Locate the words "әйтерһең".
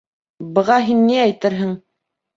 1.27-1.77